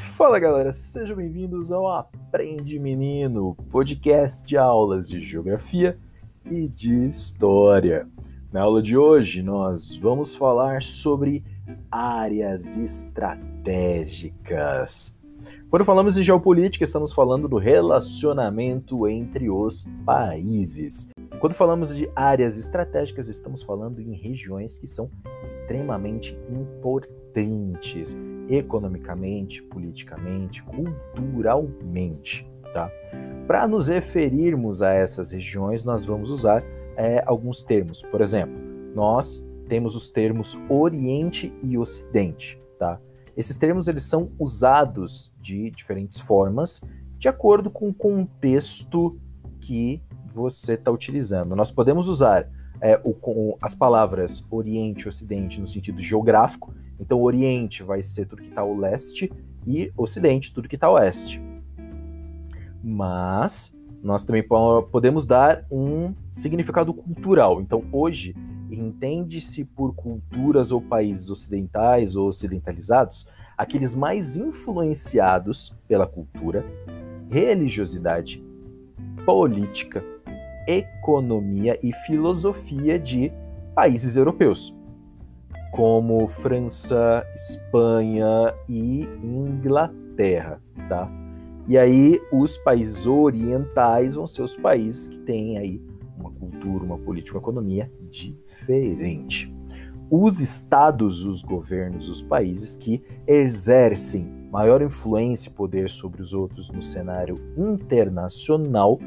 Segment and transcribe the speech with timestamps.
[0.00, 5.98] Fala galera, sejam bem-vindos ao Aprende Menino, podcast de aulas de geografia
[6.50, 8.08] e de história.
[8.50, 11.44] Na aula de hoje nós vamos falar sobre
[11.92, 15.14] áreas estratégicas.
[15.68, 21.10] Quando falamos de geopolítica, estamos falando do relacionamento entre os países.
[21.40, 25.10] Quando falamos de áreas estratégicas, estamos falando em regiões que são
[25.42, 28.14] extremamente importantes
[28.46, 32.92] economicamente, politicamente, culturalmente, tá?
[33.46, 36.62] Para nos referirmos a essas regiões, nós vamos usar
[36.94, 38.02] é, alguns termos.
[38.02, 38.54] Por exemplo,
[38.94, 43.00] nós temos os termos Oriente e Ocidente, tá?
[43.34, 46.82] Esses termos eles são usados de diferentes formas
[47.16, 49.18] de acordo com o contexto
[49.58, 51.56] que você está utilizando.
[51.56, 52.48] Nós podemos usar
[52.80, 56.72] é, o, com as palavras Oriente e Ocidente no sentido geográfico.
[56.98, 59.32] Então, Oriente vai ser tudo que está ao leste
[59.66, 61.42] e Ocidente, tudo que está ao oeste.
[62.82, 64.42] Mas nós também
[64.90, 67.60] podemos dar um significado cultural.
[67.60, 68.34] Então, hoje,
[68.70, 73.26] entende-se por culturas ou países ocidentais ou ocidentalizados
[73.58, 76.64] aqueles mais influenciados pela cultura,
[77.28, 78.42] religiosidade,
[79.26, 80.02] política,
[80.70, 83.32] economia e filosofia de
[83.74, 84.74] países europeus,
[85.72, 91.10] como França, Espanha e Inglaterra, tá?
[91.66, 95.80] E aí os países orientais vão ser os países que têm aí
[96.18, 99.54] uma cultura, uma política, uma economia diferente.
[100.10, 106.70] Os estados, os governos, os países que exercem maior influência e poder sobre os outros
[106.70, 108.98] no cenário internacional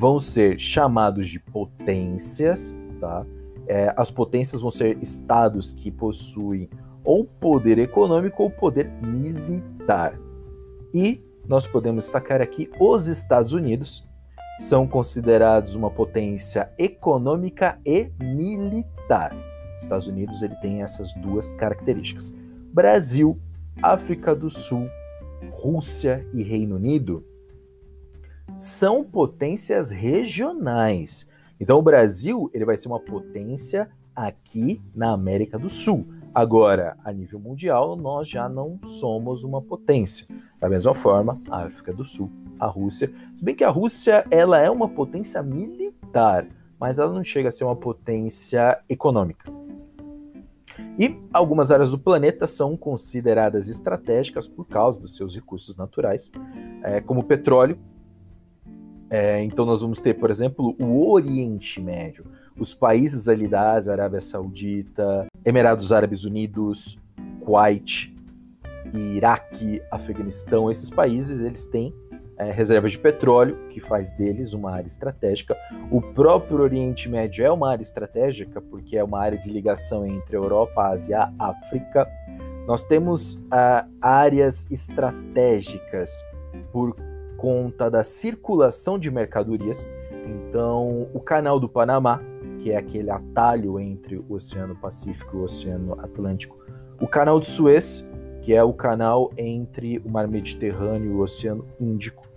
[0.00, 3.26] vão ser chamados de potências, tá?
[3.66, 6.70] É, as potências vão ser estados que possuem
[7.04, 10.18] ou poder econômico ou poder militar.
[10.94, 14.08] E nós podemos destacar aqui os Estados Unidos,
[14.58, 19.36] são considerados uma potência econômica e militar.
[19.76, 22.34] Os Estados Unidos ele tem essas duas características.
[22.72, 23.38] Brasil,
[23.82, 24.88] África do Sul,
[25.52, 27.22] Rússia e Reino Unido
[28.60, 31.26] são potências regionais.
[31.58, 36.06] Então o Brasil ele vai ser uma potência aqui na América do Sul.
[36.34, 40.26] Agora, a nível mundial, nós já não somos uma potência.
[40.60, 44.60] Da mesma forma, a África do Sul, a Rússia, se bem que a Rússia ela
[44.60, 46.46] é uma potência militar,
[46.78, 49.50] mas ela não chega a ser uma potência econômica.
[50.98, 56.30] E algumas áreas do planeta são consideradas estratégicas por causa dos seus recursos naturais,
[56.82, 57.78] é, como petróleo,
[59.10, 62.24] é, então nós vamos ter, por exemplo, o Oriente Médio,
[62.56, 66.96] os países ali da Ásia, Arábia Saudita, Emirados Árabes Unidos,
[67.40, 68.14] Kuwait,
[68.94, 71.92] Iraque, Afeganistão, esses países eles têm
[72.38, 75.56] é, reservas de petróleo, que faz deles uma área estratégica.
[75.90, 80.36] O próprio Oriente Médio é uma área estratégica, porque é uma área de ligação entre
[80.36, 82.08] Europa, Ásia e África.
[82.66, 86.24] Nós temos uh, áreas estratégicas
[86.72, 86.94] por
[87.40, 89.88] conta da circulação de mercadorias.
[90.26, 92.20] Então, o Canal do Panamá,
[92.58, 96.58] que é aquele atalho entre o Oceano Pacífico e o Oceano Atlântico,
[97.00, 98.06] o Canal de Suez,
[98.42, 102.28] que é o canal entre o Mar Mediterrâneo e o Oceano Índico,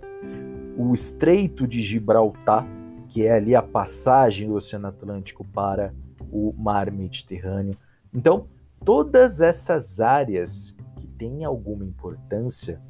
[0.74, 2.66] o Estreito de Gibraltar,
[3.10, 5.94] que é ali a passagem do Oceano Atlântico para
[6.32, 7.76] o Mar Mediterrâneo.
[8.12, 8.46] Então,
[8.82, 12.80] todas essas áreas que têm alguma importância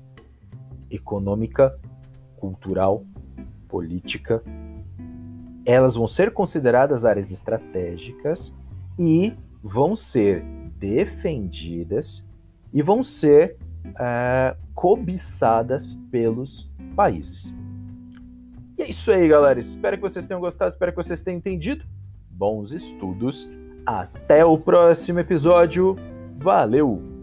[0.89, 1.77] econômica
[2.45, 3.07] cultural,
[3.69, 4.43] política,
[5.65, 8.55] elas vão ser consideradas áreas estratégicas
[8.99, 9.33] e
[9.63, 10.45] vão ser
[10.79, 12.23] defendidas
[12.73, 13.57] e vão ser
[13.99, 17.55] é, cobiçadas pelos países.
[18.77, 19.59] E é isso aí, galera.
[19.59, 21.85] Espero que vocês tenham gostado, espero que vocês tenham entendido.
[22.31, 23.51] Bons estudos.
[23.87, 25.97] Até o próximo episódio.
[26.37, 27.14] Valeu!